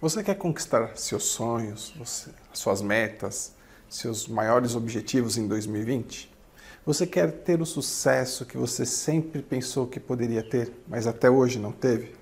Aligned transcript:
Você 0.00 0.22
quer 0.22 0.36
conquistar 0.36 0.92
seus 0.94 1.24
sonhos, 1.24 1.92
você, 1.98 2.30
suas 2.52 2.80
metas, 2.80 3.52
seus 3.90 4.28
maiores 4.28 4.76
objetivos 4.76 5.36
em 5.36 5.48
2020? 5.48 6.32
Você 6.86 7.04
quer 7.04 7.32
ter 7.32 7.60
o 7.60 7.66
sucesso 7.66 8.46
que 8.46 8.56
você 8.56 8.86
sempre 8.86 9.42
pensou 9.42 9.88
que 9.88 9.98
poderia 9.98 10.40
ter, 10.40 10.72
mas 10.86 11.08
até 11.08 11.28
hoje 11.28 11.58
não 11.58 11.72
teve? 11.72 12.14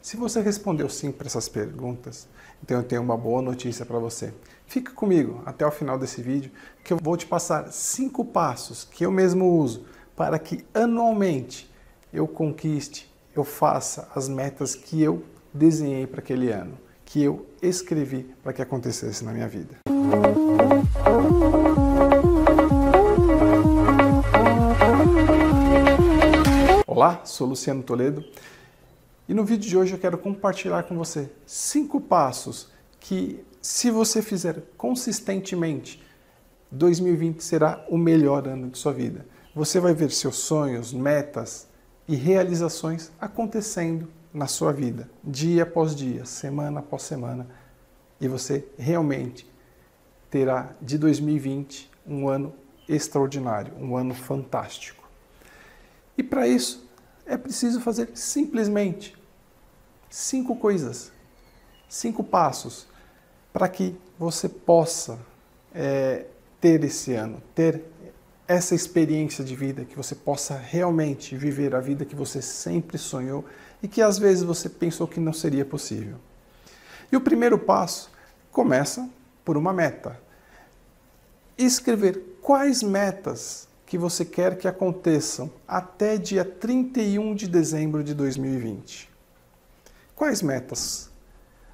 Se 0.00 0.16
você 0.16 0.40
respondeu 0.40 0.88
sim 0.88 1.12
para 1.12 1.26
essas 1.26 1.50
perguntas, 1.50 2.26
então 2.62 2.78
eu 2.78 2.82
tenho 2.82 3.02
uma 3.02 3.16
boa 3.16 3.42
notícia 3.42 3.84
para 3.84 3.98
você. 3.98 4.32
Fica 4.66 4.92
comigo 4.92 5.42
até 5.44 5.66
o 5.66 5.70
final 5.70 5.98
desse 5.98 6.22
vídeo 6.22 6.50
que 6.82 6.94
eu 6.94 6.96
vou 6.96 7.14
te 7.14 7.26
passar 7.26 7.70
cinco 7.70 8.24
passos 8.24 8.88
que 8.90 9.04
eu 9.04 9.12
mesmo 9.12 9.44
uso 9.58 9.84
para 10.16 10.38
que 10.38 10.64
anualmente 10.72 11.70
eu 12.10 12.26
conquiste, 12.26 13.14
eu 13.36 13.44
faça 13.44 14.08
as 14.14 14.30
metas 14.30 14.74
que 14.74 15.02
eu 15.02 15.22
desenhei 15.52 16.06
para 16.06 16.20
aquele 16.20 16.50
ano 16.50 16.87
que 17.08 17.22
eu 17.22 17.46
escrevi 17.62 18.24
para 18.42 18.52
que 18.52 18.60
acontecesse 18.60 19.24
na 19.24 19.32
minha 19.32 19.48
vida. 19.48 19.78
Olá, 26.86 27.22
sou 27.24 27.46
Luciano 27.46 27.82
Toledo 27.82 28.22
e 29.26 29.32
no 29.32 29.42
vídeo 29.42 29.70
de 29.70 29.78
hoje 29.78 29.94
eu 29.94 29.98
quero 29.98 30.18
compartilhar 30.18 30.82
com 30.82 30.98
você 30.98 31.30
cinco 31.46 31.98
passos 31.98 32.70
que, 33.00 33.42
se 33.62 33.90
você 33.90 34.20
fizer 34.20 34.62
consistentemente, 34.76 36.02
2020 36.70 37.42
será 37.42 37.86
o 37.88 37.96
melhor 37.96 38.46
ano 38.46 38.68
de 38.68 38.76
sua 38.76 38.92
vida. 38.92 39.24
Você 39.54 39.80
vai 39.80 39.94
ver 39.94 40.10
seus 40.10 40.36
sonhos, 40.36 40.92
metas 40.92 41.68
e 42.06 42.14
realizações 42.14 43.10
acontecendo 43.18 44.08
na 44.32 44.46
sua 44.46 44.72
vida, 44.72 45.10
dia 45.24 45.62
após 45.62 45.94
dia, 45.94 46.24
semana 46.24 46.80
após 46.80 47.02
semana, 47.02 47.46
e 48.20 48.28
você 48.28 48.66
realmente 48.78 49.50
terá 50.30 50.72
de 50.80 50.98
2020 50.98 51.90
um 52.06 52.28
ano 52.28 52.54
extraordinário, 52.88 53.74
um 53.78 53.96
ano 53.96 54.14
fantástico. 54.14 55.08
E 56.16 56.22
para 56.22 56.46
isso 56.46 56.88
é 57.24 57.36
preciso 57.36 57.80
fazer 57.80 58.10
simplesmente 58.14 59.16
cinco 60.10 60.56
coisas, 60.56 61.12
cinco 61.88 62.24
passos 62.24 62.86
para 63.52 63.68
que 63.68 63.94
você 64.18 64.48
possa 64.48 65.18
é, 65.74 66.26
ter 66.60 66.82
esse 66.84 67.14
ano, 67.14 67.42
ter 67.54 67.84
essa 68.48 68.74
experiência 68.74 69.44
de 69.44 69.54
vida, 69.54 69.84
que 69.84 69.94
você 69.94 70.14
possa 70.14 70.56
realmente 70.56 71.36
viver 71.36 71.74
a 71.74 71.80
vida 71.80 72.06
que 72.06 72.16
você 72.16 72.40
sempre 72.40 72.96
sonhou 72.96 73.44
e 73.82 73.86
que 73.86 74.00
às 74.00 74.18
vezes 74.18 74.42
você 74.42 74.70
pensou 74.70 75.06
que 75.06 75.20
não 75.20 75.34
seria 75.34 75.66
possível. 75.66 76.16
E 77.12 77.16
o 77.16 77.20
primeiro 77.20 77.58
passo 77.58 78.10
começa 78.50 79.06
por 79.44 79.58
uma 79.58 79.70
meta. 79.70 80.18
Escrever 81.58 82.38
quais 82.40 82.82
metas 82.82 83.68
que 83.84 83.98
você 83.98 84.24
quer 84.24 84.56
que 84.56 84.66
aconteçam 84.66 85.50
até 85.66 86.16
dia 86.16 86.44
31 86.44 87.34
de 87.34 87.46
dezembro 87.46 88.02
de 88.02 88.14
2020. 88.14 89.10
Quais 90.16 90.40
metas? 90.40 91.10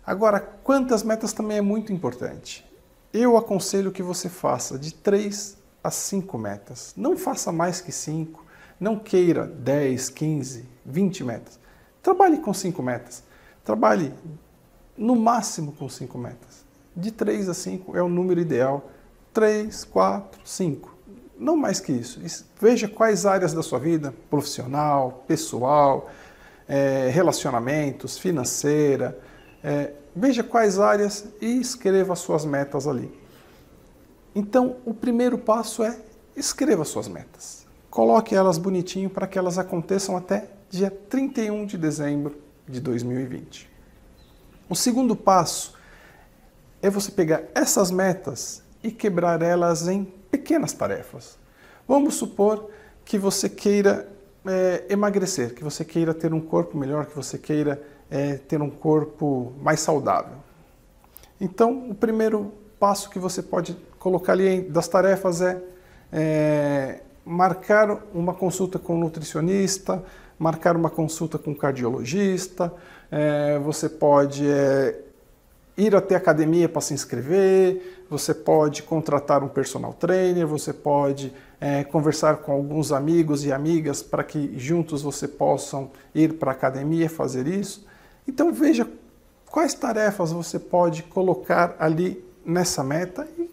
Agora, 0.04 0.40
quantas 0.40 1.04
metas 1.04 1.32
também 1.32 1.58
é 1.58 1.62
muito 1.62 1.92
importante. 1.92 2.64
Eu 3.12 3.36
aconselho 3.36 3.92
que 3.92 4.02
você 4.02 4.28
faça 4.28 4.76
de 4.76 4.92
três 4.92 5.56
as 5.84 5.94
cinco 5.94 6.38
metas. 6.38 6.94
Não 6.96 7.14
faça 7.14 7.52
mais 7.52 7.82
que 7.82 7.92
cinco. 7.92 8.42
Não 8.80 8.98
queira 8.98 9.46
10, 9.46 10.08
15, 10.08 10.64
20 10.84 11.22
metas. 11.22 11.60
Trabalhe 12.02 12.38
com 12.38 12.54
cinco 12.54 12.82
metas. 12.82 13.22
Trabalhe 13.62 14.12
no 14.96 15.14
máximo 15.14 15.72
com 15.72 15.88
cinco 15.88 16.16
metas. 16.16 16.64
De 16.96 17.10
3 17.10 17.48
a 17.48 17.54
5 17.54 17.96
é 17.96 18.02
o 18.02 18.08
número 18.08 18.40
ideal. 18.40 18.88
3, 19.32 19.84
4, 19.84 20.40
5. 20.44 20.96
Não 21.38 21.56
mais 21.56 21.80
que 21.80 21.92
isso. 21.92 22.20
Veja 22.60 22.88
quais 22.88 23.26
áreas 23.26 23.52
da 23.52 23.62
sua 23.62 23.80
vida, 23.80 24.14
profissional, 24.30 25.24
pessoal, 25.26 26.08
é, 26.68 27.10
relacionamentos, 27.12 28.16
financeira. 28.16 29.18
É, 29.62 29.92
veja 30.14 30.44
quais 30.44 30.78
áreas 30.78 31.26
e 31.40 31.60
escreva 31.60 32.12
as 32.12 32.20
suas 32.20 32.44
metas 32.44 32.86
ali. 32.86 33.23
Então, 34.34 34.76
o 34.84 34.92
primeiro 34.92 35.38
passo 35.38 35.82
é 35.82 35.98
escreva 36.36 36.84
suas 36.84 37.06
metas. 37.06 37.66
Coloque 37.88 38.34
elas 38.34 38.58
bonitinho 38.58 39.08
para 39.08 39.26
que 39.26 39.38
elas 39.38 39.58
aconteçam 39.58 40.16
até 40.16 40.48
dia 40.68 40.90
31 40.90 41.66
de 41.66 41.78
dezembro 41.78 42.36
de 42.68 42.80
2020. 42.80 43.70
O 44.68 44.74
segundo 44.74 45.14
passo 45.14 45.74
é 46.82 46.90
você 46.90 47.12
pegar 47.12 47.44
essas 47.54 47.90
metas 47.90 48.62
e 48.82 48.90
quebrar 48.90 49.40
elas 49.42 49.86
em 49.86 50.04
pequenas 50.04 50.72
tarefas. 50.72 51.38
Vamos 51.86 52.14
supor 52.14 52.68
que 53.04 53.16
você 53.16 53.48
queira 53.48 54.08
é, 54.44 54.84
emagrecer, 54.88 55.54
que 55.54 55.62
você 55.62 55.84
queira 55.84 56.12
ter 56.12 56.34
um 56.34 56.40
corpo 56.40 56.76
melhor, 56.76 57.06
que 57.06 57.14
você 57.14 57.38
queira 57.38 57.80
é, 58.10 58.34
ter 58.34 58.60
um 58.60 58.70
corpo 58.70 59.52
mais 59.62 59.80
saudável. 59.80 60.38
Então, 61.40 61.88
o 61.90 61.94
primeiro 61.94 62.52
passo 62.84 63.08
que 63.08 63.18
você 63.18 63.40
pode 63.42 63.74
colocar 63.98 64.32
ali 64.32 64.60
das 64.60 64.86
tarefas 64.86 65.40
é, 65.40 65.58
é 66.12 67.00
marcar 67.24 67.98
uma 68.12 68.34
consulta 68.34 68.78
com 68.78 68.94
um 68.94 68.98
nutricionista, 68.98 70.04
marcar 70.38 70.76
uma 70.76 70.90
consulta 70.90 71.38
com 71.38 71.52
um 71.52 71.54
cardiologista, 71.54 72.70
é, 73.10 73.58
você 73.58 73.88
pode 73.88 74.46
é, 74.46 75.00
ir 75.78 75.96
até 75.96 76.14
a 76.14 76.18
academia 76.18 76.68
para 76.68 76.82
se 76.82 76.92
inscrever, 76.92 78.04
você 78.10 78.34
pode 78.34 78.82
contratar 78.82 79.42
um 79.42 79.48
personal 79.48 79.94
trainer, 79.94 80.46
você 80.46 80.74
pode 80.74 81.32
é, 81.58 81.84
conversar 81.84 82.36
com 82.36 82.52
alguns 82.52 82.92
amigos 82.92 83.46
e 83.46 83.50
amigas 83.50 84.02
para 84.02 84.22
que 84.22 84.58
juntos 84.58 85.00
você 85.00 85.26
possam 85.26 85.90
ir 86.14 86.34
para 86.34 86.50
a 86.50 86.54
academia 86.54 87.08
fazer 87.08 87.46
isso. 87.46 87.86
Então 88.28 88.52
veja 88.52 88.86
quais 89.50 89.72
tarefas 89.72 90.32
você 90.32 90.58
pode 90.58 91.02
colocar 91.04 91.76
ali 91.78 92.22
nessa 92.44 92.82
meta 92.82 93.26
e 93.38 93.50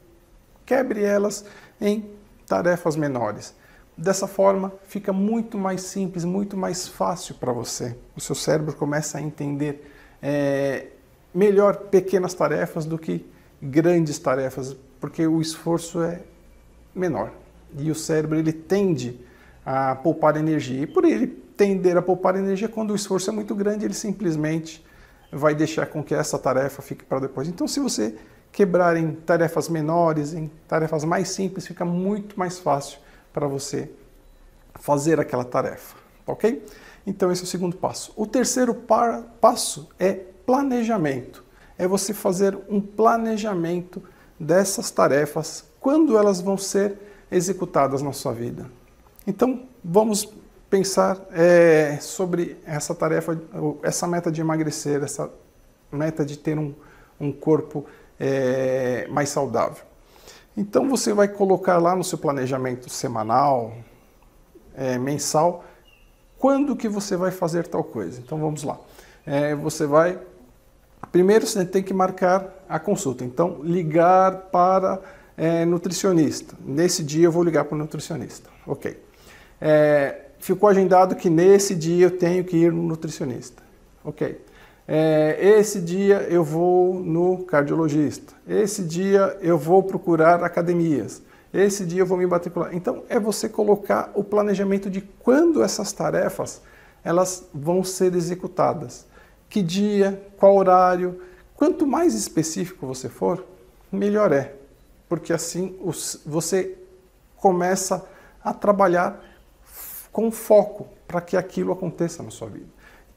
quebre 0.66 1.04
elas 1.04 1.46
em 1.80 2.10
tarefas 2.48 2.96
menores. 2.96 3.54
Dessa 3.98 4.28
forma, 4.28 4.74
fica 4.88 5.14
muito 5.14 5.58
mais 5.58 5.82
simples, 5.84 6.24
muito 6.24 6.58
mais 6.58 6.88
fácil 6.88 7.36
para 7.36 7.52
você. 7.52 7.96
O 8.16 8.22
seu 8.22 8.36
cérebro 8.36 8.74
começa 8.76 9.18
a 9.18 9.22
entender 9.22 9.92
é, 10.22 10.88
melhor 11.34 11.76
pequenas 11.76 12.34
tarefas 12.34 12.86
do 12.86 12.98
que 12.98 13.26
grandes 13.62 14.18
tarefas, 14.18 14.76
porque 15.00 15.26
o 15.28 15.42
esforço 15.42 16.02
é 16.02 16.22
menor. 16.96 17.32
E 17.78 17.92
o 17.92 17.96
cérebro 17.96 18.38
ele 18.38 18.52
tende 18.52 19.20
a 19.66 19.96
poupar 19.96 20.36
energia. 20.38 20.82
E 20.82 20.88
por 20.88 21.06
ele 21.06 21.28
tender 21.28 21.96
a 21.96 22.02
poupar 22.02 22.36
energia, 22.36 22.68
quando 22.68 22.92
o 22.92 22.96
esforço 22.96 23.30
é 23.30 23.34
muito 23.34 23.54
grande, 23.54 23.86
ele 23.86 23.94
simplesmente 23.94 24.84
vai 25.32 25.54
deixar 25.56 25.86
com 25.86 26.04
que 26.04 26.14
essa 26.14 26.38
tarefa 26.38 26.82
fique 26.82 27.06
para 27.06 27.20
depois. 27.20 27.48
Então, 27.48 27.68
se 27.68 27.80
você 27.80 28.16
quebrar 28.52 28.98
em 28.98 29.14
tarefas 29.14 29.70
menores, 29.70 30.34
em 30.34 30.52
tarefas 30.68 31.04
mais 31.04 31.30
simples, 31.30 31.66
fica 31.66 31.86
muito 31.86 32.38
mais 32.38 32.60
fácil 32.60 33.00
para 33.32 33.48
você 33.48 33.90
fazer 34.76 35.20
aquela 35.20 35.44
tarefa, 35.44 35.96
ok? 36.28 36.64
Então 37.06 37.32
esse 37.32 37.42
é 37.42 37.46
o 37.46 37.48
segundo 37.48 37.76
passo. 37.78 38.14
O 38.16 38.28
terceiro 38.28 38.74
par, 38.74 39.24
passo 39.40 39.90
é 39.98 40.14
planejamento. 40.46 41.44
É 41.78 41.88
você 41.88 42.14
fazer 42.14 42.58
um 42.70 42.82
planejamento 42.82 44.04
dessas 44.40 44.92
tarefas, 44.92 45.66
quando 45.80 46.18
elas 46.18 46.42
vão 46.42 46.58
ser 46.58 46.98
executadas 47.32 48.02
na 48.02 48.12
sua 48.12 48.34
vida. 48.34 48.70
Então 49.26 49.64
vamos 49.84 50.28
pensar 50.70 51.20
é, 51.32 51.98
sobre 52.02 52.58
essa 52.66 52.94
tarefa, 52.94 53.40
essa 53.84 54.08
meta 54.08 54.32
de 54.32 54.42
emagrecer, 54.42 55.04
essa 55.04 55.30
meta 55.92 56.26
de 56.26 56.38
ter 56.38 56.58
um, 56.58 56.74
um 57.20 57.32
corpo 57.32 57.86
é, 58.22 59.08
mais 59.10 59.30
saudável. 59.30 59.84
Então 60.56 60.88
você 60.88 61.12
vai 61.12 61.28
colocar 61.28 61.80
lá 61.80 61.96
no 61.96 62.04
seu 62.04 62.20
planejamento 62.20 62.88
semanal, 62.88 63.74
é, 64.76 65.00
mensal, 65.00 65.66
quando 66.38 66.76
que 66.76 66.88
você 66.88 67.18
vai 67.18 67.32
fazer 67.32 67.66
tal 67.66 67.84
coisa. 67.84 68.20
Então 68.20 68.38
vamos 68.38 68.64
lá. 68.64 68.80
É, 69.26 69.56
você 69.56 69.88
vai. 69.88 70.20
Primeiro 71.12 71.48
você 71.48 71.66
tem 71.66 71.82
que 71.82 71.94
marcar 71.94 72.64
a 72.70 72.80
consulta. 72.80 73.26
Então, 73.26 73.60
ligar 73.64 74.50
para 74.52 75.02
é, 75.36 75.66
nutricionista. 75.66 76.56
Nesse 76.64 77.04
dia 77.04 77.26
eu 77.26 77.32
vou 77.32 77.44
ligar 77.44 77.66
para 77.66 77.76
o 77.76 77.78
nutricionista. 77.78 78.50
Ok. 78.68 79.02
É, 79.60 80.26
ficou 80.38 80.70
agendado 80.70 81.16
que 81.16 81.30
nesse 81.30 81.74
dia 81.74 82.06
eu 82.06 82.18
tenho 82.18 82.44
que 82.44 82.56
ir 82.56 82.72
no 82.72 82.84
nutricionista. 82.84 83.64
Ok. 84.04 84.40
É, 84.88 85.38
esse 85.40 85.80
dia 85.80 86.28
eu 86.30 86.44
vou 86.44 86.94
no 86.94 87.44
cardiologista. 87.46 88.34
Esse 88.48 88.84
dia 88.84 89.38
eu 89.42 89.58
vou 89.58 89.84
procurar 89.84 90.44
academias. 90.44 91.22
Esse 91.54 91.86
dia 91.86 92.02
eu 92.02 92.06
vou 92.06 92.18
me 92.18 92.26
matricular. 92.26 92.74
Então 92.74 93.04
é 93.10 93.20
você 93.20 93.48
colocar 93.48 94.12
o 94.16 94.24
planejamento 94.24 94.90
de 94.90 95.02
quando 95.02 95.64
essas 95.64 95.92
tarefas 95.92 96.62
elas 97.04 97.48
vão 97.54 97.84
ser 97.84 98.16
executadas. 98.16 99.06
Que 99.50 99.62
dia, 99.62 100.22
qual 100.38 100.56
horário, 100.56 101.20
Quanto 101.62 101.86
mais 101.86 102.16
específico 102.16 102.88
você 102.88 103.08
for, 103.08 103.46
melhor 103.92 104.32
é, 104.32 104.56
porque 105.08 105.32
assim 105.32 105.78
você 106.26 106.76
começa 107.36 108.04
a 108.44 108.52
trabalhar 108.52 109.24
com 110.12 110.32
foco 110.32 110.88
para 111.08 111.22
que 111.22 111.38
aquilo 111.38 111.72
aconteça 111.72 112.24
na 112.24 112.32
sua 112.32 112.50
vida. 112.50 112.66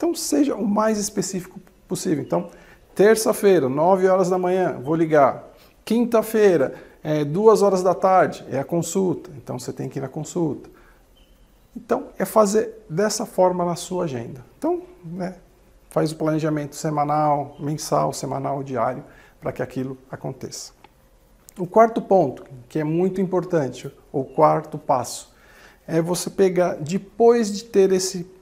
Então 0.04 0.14
seja 0.14 0.54
o 0.54 0.66
mais 0.66 0.98
específico 0.98 1.58
possível. 1.88 2.22
Então, 2.22 2.50
terça-feira, 2.94 3.70
9 3.70 4.06
horas 4.06 4.28
da 4.28 4.36
manhã, 4.36 4.78
vou 4.78 4.94
ligar. 4.94 5.50
Quinta-feira, 5.82 6.74
é, 7.02 7.24
2 7.24 7.62
horas 7.62 7.82
da 7.82 7.94
tarde, 7.94 8.44
é 8.50 8.58
a 8.58 8.64
consulta. 8.64 9.30
Então 9.34 9.58
você 9.58 9.72
tem 9.72 9.88
que 9.88 9.98
ir 9.98 10.02
na 10.02 10.08
consulta. 10.08 10.68
Então, 11.74 12.08
é 12.18 12.26
fazer 12.26 12.84
dessa 12.86 13.24
forma 13.24 13.64
na 13.64 13.76
sua 13.76 14.04
agenda. 14.04 14.44
Então, 14.58 14.82
né, 15.02 15.36
faz 15.88 16.12
o 16.12 16.16
planejamento 16.16 16.76
semanal, 16.76 17.56
mensal, 17.58 18.12
semanal, 18.12 18.62
diário, 18.62 19.02
para 19.40 19.52
que 19.52 19.62
aquilo 19.62 19.96
aconteça. 20.10 20.72
O 21.58 21.66
quarto 21.66 22.02
ponto, 22.02 22.44
que 22.68 22.78
é 22.78 22.84
muito 22.84 23.22
importante, 23.22 23.90
o 24.12 24.22
quarto 24.22 24.76
passo, 24.76 25.32
é 25.88 26.02
você 26.02 26.28
pegar, 26.28 26.74
depois 26.74 27.50
de 27.50 27.64
ter 27.64 27.90
esse 27.90 28.33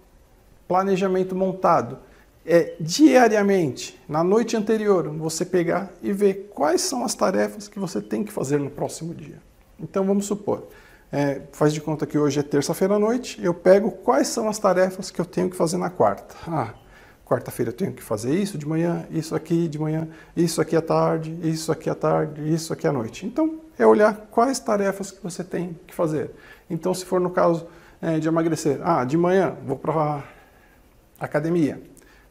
planejamento 0.67 1.35
montado, 1.35 1.99
é 2.44 2.75
diariamente, 2.81 4.00
na 4.09 4.25
noite 4.25 4.56
anterior, 4.56 5.09
você 5.11 5.44
pegar 5.44 5.91
e 6.03 6.12
ver 6.12 6.50
quais 6.53 6.81
são 6.81 7.05
as 7.05 7.14
tarefas 7.14 7.69
que 7.69 7.79
você 7.79 8.00
tem 8.00 8.25
que 8.25 8.32
fazer 8.32 8.59
no 8.59 8.70
próximo 8.70 9.14
dia. 9.14 9.38
Então 9.79 10.05
vamos 10.05 10.26
supor, 10.26 10.69
é, 11.12 11.43
faz 11.53 11.73
de 11.73 11.81
conta 11.81 12.06
que 12.06 12.19
hoje 12.19 12.41
é 12.41 12.43
terça-feira 12.43 12.94
à 12.94 12.99
noite, 12.99 13.38
eu 13.43 13.55
pego 13.55 13.91
quais 13.91 14.29
são 14.29 14.49
as 14.49 14.59
tarefas 14.59 15.11
que 15.11 15.20
eu 15.20 15.25
tenho 15.25 15.50
que 15.50 15.56
fazer 15.56 15.76
na 15.76 15.91
quarta. 15.91 16.35
Ah, 16.49 16.75
quarta-feira 17.25 17.70
eu 17.70 17.76
tenho 17.76 17.93
que 17.93 18.03
fazer 18.03 18.35
isso 18.35 18.59
de 18.59 18.67
manhã, 18.67 19.06
isso 19.11 19.35
aqui 19.35 19.69
de 19.69 19.79
manhã, 19.79 20.09
isso 20.37 20.61
aqui 20.61 20.75
à 20.75 20.82
tarde, 20.82 21.38
isso 21.43 21.70
aqui 21.70 21.88
à 21.88 21.94
tarde, 21.94 22.53
isso 22.53 22.73
aqui 22.73 22.87
à 22.87 22.93
noite. 22.93 23.26
Então 23.26 23.61
é 23.79 23.87
olhar 23.87 24.14
quais 24.31 24.59
tarefas 24.59 25.11
que 25.11 25.23
você 25.23 25.44
tem 25.44 25.79
que 25.87 25.94
fazer. 25.94 26.31
Então 26.69 26.93
se 26.93 27.05
for 27.05 27.20
no 27.20 27.31
caso 27.31 27.67
é, 28.00 28.19
de 28.19 28.26
emagrecer, 28.26 28.81
ah, 28.82 29.05
de 29.05 29.17
manhã 29.17 29.56
vou 29.64 29.76
para 29.76 30.25
academia. 31.24 31.80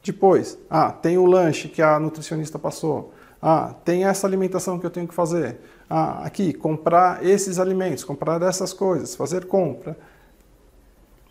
Depois, 0.03 0.57
ah, 0.69 0.91
tem 0.91 1.17
o 1.17 1.25
lanche 1.25 1.67
que 1.67 1.81
a 1.81 1.99
nutricionista 1.99 2.57
passou. 2.57 3.13
Ah, 3.41 3.75
tem 3.85 4.05
essa 4.05 4.25
alimentação 4.25 4.79
que 4.79 4.85
eu 4.85 4.89
tenho 4.89 5.07
que 5.07 5.13
fazer. 5.13 5.59
Ah, 5.89 6.25
aqui, 6.25 6.53
comprar 6.53 7.25
esses 7.25 7.59
alimentos, 7.59 8.03
comprar 8.03 8.41
essas 8.41 8.73
coisas, 8.73 9.15
fazer 9.15 9.45
compra. 9.45 9.97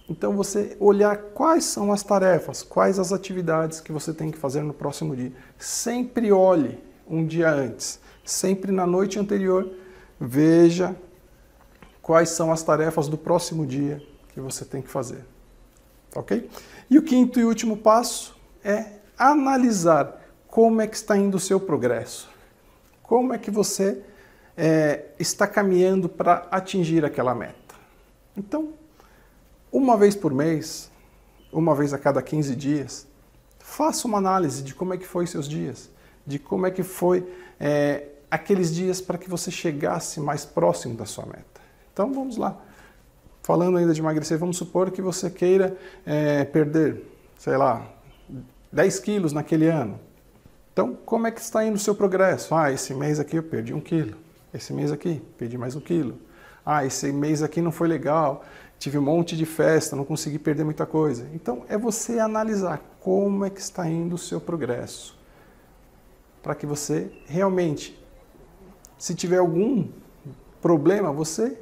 Então 0.09 0.37
você 0.37 0.77
olhar 0.81 1.17
quais 1.17 1.65
são 1.65 1.93
as 1.93 2.03
tarefas, 2.03 2.65
quais 2.65 2.99
as 2.99 3.13
atividades 3.13 3.81
que 3.81 3.93
você 3.93 4.13
tem 4.13 4.31
que 4.31 4.39
fazer 4.39 4.63
no 4.63 4.75
próximo 4.75 5.15
dia. 5.15 5.33
Sempre 5.57 6.33
olhe 6.33 6.79
um 7.09 7.25
dia 7.25 7.51
antes, 7.51 8.01
sempre 8.25 8.73
na 8.73 8.87
noite 8.87 9.21
anterior, 9.21 9.71
veja 10.19 10.97
quais 12.03 12.31
são 12.31 12.51
as 12.51 12.63
tarefas 12.63 13.07
do 13.07 13.17
próximo 13.17 13.65
dia 13.65 14.03
que 14.35 14.41
você 14.41 14.65
tem 14.65 14.83
que 14.83 14.89
fazer. 14.89 15.25
Ok? 16.15 16.49
E 16.91 16.99
o 16.99 17.03
quinto 17.03 17.39
e 17.39 17.45
último 17.45 17.77
passo 17.77 18.37
é 18.65 18.87
analisar 19.19 20.21
como 20.49 20.81
é 20.81 20.87
que 20.87 20.97
está 20.97 21.17
indo 21.17 21.37
o 21.37 21.41
seu 21.41 21.61
progresso. 21.61 22.29
Como 23.03 23.33
é 23.33 23.39
que 23.39 23.51
você 23.51 24.03
é, 24.57 25.07
está 25.19 25.47
caminhando 25.47 26.07
para 26.07 26.47
atingir 26.51 27.03
aquela 27.03 27.35
meta. 27.35 27.75
Então, 28.37 28.75
uma 29.73 29.97
vez 29.97 30.15
por 30.15 30.35
mês, 30.35 30.91
uma 31.51 31.75
vez 31.75 31.95
a 31.95 31.99
cada 31.99 32.21
15 32.21 32.55
dias, 32.55 33.07
faça 33.59 34.07
uma 34.07 34.19
análise 34.19 34.63
de 34.63 34.75
como 34.75 34.93
é 34.93 34.99
que 34.99 35.07
foi 35.07 35.27
seus 35.27 35.49
dias, 35.49 35.89
de 36.27 36.39
como 36.39 36.67
é 36.67 36.71
que 36.71 36.83
foi 36.83 37.27
é, 37.59 38.09
aqueles 38.31 38.75
dias 38.75 39.01
para 39.01 39.17
que 39.17 39.31
você 39.31 39.51
chegasse 39.51 40.21
mais 40.21 40.45
próximo 40.45 40.95
da 40.95 41.07
sua 41.07 41.25
meta. 41.25 41.61
Então 41.93 42.13
vamos 42.13 42.37
lá. 42.37 42.61
Falando 43.43 43.79
ainda 43.79 43.95
de 43.95 44.01
emagrecer, 44.01 44.39
vamos 44.39 44.57
supor 44.57 44.91
que 44.91 45.01
você 45.01 45.31
queira 45.31 45.77
é, 46.05 46.45
perder, 46.45 47.03
sei 47.39 47.57
lá, 47.57 47.87
10 48.71 49.01
quilos 49.01 49.33
naquele 49.33 49.67
ano. 49.67 49.99
Então, 50.73 50.97
como 51.05 51.27
é 51.27 51.31
que 51.31 51.41
está 51.41 51.65
indo 51.65 51.75
o 51.75 51.79
seu 51.79 51.95
progresso? 51.95 52.55
Ah, 52.55 52.71
esse 52.71 52.95
mês 52.95 53.19
aqui 53.19 53.37
eu 53.37 53.43
perdi 53.43 53.75
um 53.75 53.81
quilo. 53.81 54.17
Esse 54.53 54.73
mês 54.73 54.93
aqui, 54.93 55.23
perdi 55.39 55.57
mais 55.57 55.75
um 55.75 55.81
quilo. 55.81 56.19
Ah, 56.65 56.85
esse 56.85 57.11
mês 57.11 57.43
aqui 57.43 57.61
não 57.61 57.73
foi 57.73 57.89
legal, 57.89 58.45
tive 58.79 58.99
um 58.99 59.03
monte 59.03 59.37
de 59.37 59.47
festa, 59.47 59.97
não 59.97 60.05
consegui 60.05 60.39
perder 60.39 60.65
muita 60.65 60.87
coisa. 60.87 61.29
Então, 61.35 61.65
é 61.69 61.77
você 61.77 62.19
analisar 62.19 62.81
como 63.01 63.45
é 63.45 63.51
que 63.51 63.61
está 63.61 63.89
indo 63.89 64.15
o 64.15 64.19
seu 64.19 64.41
progresso. 64.41 65.19
Para 66.43 66.55
que 66.55 66.67
você 66.67 67.11
realmente, 67.27 67.99
se 68.99 69.15
tiver 69.15 69.39
algum 69.39 69.89
problema, 70.61 71.13
você 71.13 71.59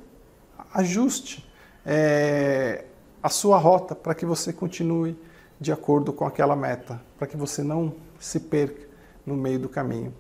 ajuste 0.75 1.47
é, 1.90 2.85
a 3.23 3.31
sua 3.31 3.56
rota 3.56 3.94
para 3.94 4.14
que 4.14 4.26
você 4.26 4.52
continue 4.52 5.17
de 5.58 5.73
acordo 5.73 6.12
com 6.12 6.26
aquela 6.26 6.55
meta, 6.55 7.00
para 7.17 7.26
que 7.26 7.37
você 7.37 7.62
não 7.62 7.94
se 8.20 8.38
perca 8.38 8.87
no 9.25 9.35
meio 9.35 9.58
do 9.58 9.70
caminho. 9.70 10.12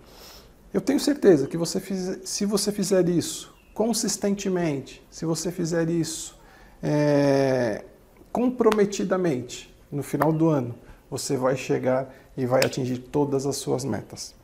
Eu 0.72 0.80
tenho 0.80 0.98
certeza 0.98 1.46
que 1.46 1.58
você 1.58 1.78
se 2.24 2.46
você 2.46 2.72
fizer 2.72 3.06
isso 3.08 3.54
consistentemente, 3.74 5.06
se 5.10 5.26
você 5.26 5.52
fizer 5.52 5.88
isso 5.90 6.40
é, 6.82 7.84
comprometidamente, 8.32 9.72
no 9.92 10.02
final 10.02 10.32
do 10.32 10.48
ano, 10.48 10.74
você 11.10 11.36
vai 11.36 11.54
chegar 11.54 12.12
e 12.36 12.46
vai 12.46 12.64
atingir 12.64 12.98
todas 12.98 13.46
as 13.46 13.56
suas 13.56 13.84
metas. 13.84 14.34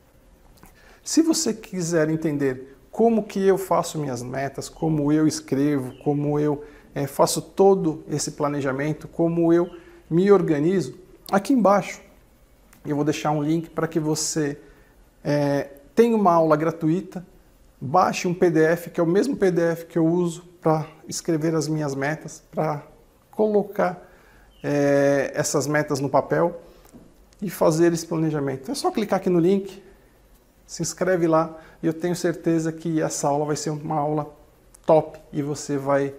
Se 1.03 1.23
você 1.23 1.53
quiser 1.53 2.09
entender 2.11 2.76
como 2.91 3.25
que 3.25 3.44
eu 3.44 3.59
faço 3.59 3.99
minhas 3.99 4.23
metas, 4.23 4.69
como 4.69 5.11
eu 5.12 5.26
escrevo, 5.26 5.93
como 6.05 6.38
eu 6.38 6.62
é, 6.94 7.06
faço 7.06 7.43
todo 7.43 8.05
esse 8.08 8.32
planejamento, 8.32 9.08
como 9.08 9.52
eu 9.52 9.69
me 10.08 10.31
organizo, 10.31 10.94
aqui 11.31 11.52
embaixo 11.52 12.00
eu 12.87 12.96
vou 12.96 13.05
deixar 13.05 13.31
um 13.31 13.43
link 13.43 13.70
para 13.70 13.88
que 13.88 13.99
você 13.99 14.58
é, 15.23 15.70
tenha 15.94 16.14
uma 16.14 16.32
aula 16.35 16.55
gratuita, 16.55 17.25
baixe 17.81 18.29
um 18.29 18.35
PDF, 18.35 18.88
que 18.93 19.00
é 19.00 19.02
o 19.02 19.06
mesmo 19.06 19.37
PDF 19.37 19.85
que 19.85 19.96
eu 19.96 20.06
uso 20.06 20.43
para 20.61 20.87
escrever 21.08 21.55
as 21.55 21.67
minhas 21.67 21.94
metas, 21.94 22.43
para 22.50 22.82
colocar 23.31 24.06
é, 24.62 25.32
essas 25.35 25.67
metas 25.67 25.99
no 25.99 26.11
papel 26.11 26.61
e 27.40 27.49
fazer 27.49 27.93
esse 27.93 28.06
planejamento. 28.06 28.70
É 28.70 28.75
só 28.75 28.90
clicar 28.90 29.19
aqui 29.19 29.31
no 29.31 29.38
link, 29.38 29.82
se 30.67 30.82
inscreve 30.82 31.26
lá 31.26 31.58
e 31.82 31.87
eu 31.87 31.93
tenho 31.93 32.14
certeza 32.14 32.71
que 32.71 33.00
essa 33.00 33.28
aula 33.28 33.47
vai 33.47 33.57
ser 33.57 33.71
uma 33.71 33.97
aula 33.97 34.30
top 34.85 35.18
e 35.33 35.42
você 35.42 35.78
vai 35.78 36.14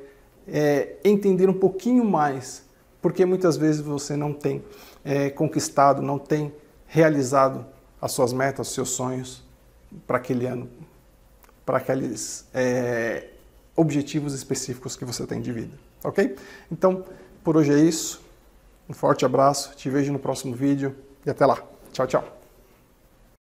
é, 0.48 0.96
entender 1.04 1.50
um 1.50 1.54
pouquinho 1.54 2.04
mais, 2.04 2.64
porque 3.02 3.26
muitas 3.26 3.58
vezes 3.58 3.82
você 3.82 4.16
não 4.16 4.34
tem 4.34 4.64
é, 5.04 5.30
conquistado, 5.30 6.02
não 6.02 6.18
tem 6.18 6.54
realizado 6.88 7.66
as 8.02 8.12
suas 8.12 8.34
metas, 8.34 8.68
os 8.68 8.74
seus 8.74 8.90
sonhos 8.90 9.44
para 10.06 10.18
aquele 10.18 10.46
ano, 10.46 10.70
para 11.66 11.78
aqueles 11.78 12.46
é, 12.54 13.30
objetivos 13.76 14.34
específicos 14.34 14.96
que 14.96 15.06
você 15.06 15.26
tem 15.26 15.42
de 15.42 15.52
vida, 15.52 15.78
ok? 16.04 16.36
Então, 16.72 17.04
por 17.44 17.58
hoje 17.58 17.74
é 17.74 17.80
isso. 17.80 18.24
Um 18.88 18.94
forte 18.94 19.26
abraço, 19.26 19.76
te 19.76 19.90
vejo 19.90 20.14
no 20.14 20.20
próximo 20.20 20.54
vídeo 20.54 20.96
e 21.26 21.30
até 21.30 21.46
lá. 21.46 21.58
Tchau, 21.92 22.06
tchau. 22.06 22.45